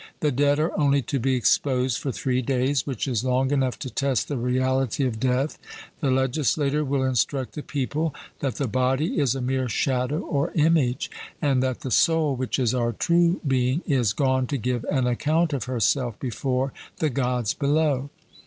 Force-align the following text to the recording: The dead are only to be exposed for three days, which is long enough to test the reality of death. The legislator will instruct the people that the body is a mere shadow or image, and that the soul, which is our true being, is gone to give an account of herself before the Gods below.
The 0.21 0.31
dead 0.31 0.57
are 0.57 0.75
only 0.79 1.03
to 1.03 1.19
be 1.19 1.35
exposed 1.35 1.99
for 1.99 2.11
three 2.11 2.41
days, 2.41 2.87
which 2.87 3.07
is 3.07 3.23
long 3.23 3.51
enough 3.51 3.77
to 3.77 3.89
test 3.91 4.27
the 4.29 4.35
reality 4.37 5.05
of 5.05 5.19
death. 5.19 5.59
The 5.99 6.09
legislator 6.09 6.83
will 6.83 7.03
instruct 7.03 7.53
the 7.53 7.61
people 7.61 8.15
that 8.39 8.55
the 8.55 8.67
body 8.67 9.19
is 9.19 9.35
a 9.35 9.41
mere 9.41 9.69
shadow 9.69 10.21
or 10.21 10.51
image, 10.55 11.11
and 11.39 11.61
that 11.61 11.81
the 11.81 11.91
soul, 11.91 12.35
which 12.35 12.57
is 12.57 12.73
our 12.73 12.93
true 12.93 13.41
being, 13.47 13.81
is 13.85 14.11
gone 14.11 14.47
to 14.47 14.57
give 14.57 14.85
an 14.85 15.05
account 15.05 15.53
of 15.53 15.65
herself 15.65 16.19
before 16.19 16.73
the 16.97 17.11
Gods 17.11 17.53
below. 17.53 18.09